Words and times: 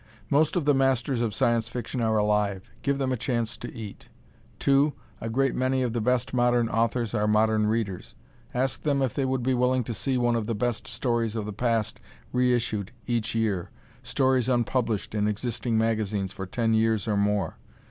Most 0.31 0.55
of 0.55 0.65
the 0.65 0.73
masters 0.73 1.21
of 1.21 1.31
Science 1.35 1.67
Fiction 1.67 2.01
are 2.01 2.17
alive 2.17 2.71
give 2.81 2.97
them 2.97 3.11
a 3.11 3.15
chance 3.15 3.55
to 3.57 3.71
eat. 3.71 4.09
Too, 4.57 4.93
a 5.19 5.29
great 5.29 5.53
many 5.53 5.83
of 5.83 5.93
the 5.93 6.01
best 6.01 6.33
modern 6.33 6.67
authors 6.69 7.13
are 7.13 7.27
modern 7.27 7.67
readers: 7.67 8.15
ask 8.51 8.81
them 8.81 9.03
if 9.03 9.13
they 9.13 9.25
would 9.25 9.43
be 9.43 9.53
willing 9.53 9.83
to 9.83 9.93
see 9.93 10.17
one 10.17 10.35
of 10.35 10.47
the 10.47 10.55
best 10.55 10.87
stories 10.87 11.35
of 11.35 11.45
the 11.45 11.53
past 11.53 11.99
re 12.33 12.51
issued 12.51 12.91
each 13.05 13.35
year, 13.35 13.69
stories 14.01 14.49
unpublished 14.49 15.13
in 15.13 15.27
existing 15.27 15.77
magazines 15.77 16.31
for 16.33 16.47
ten 16.47 16.73
years 16.73 17.07
or 17.07 17.15
more. 17.15 17.57